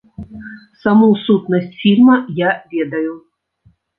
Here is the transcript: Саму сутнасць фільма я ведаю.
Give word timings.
Саму 0.85 1.09
сутнасць 1.25 1.75
фільма 1.83 2.15
я 2.39 2.51
ведаю. 2.75 3.13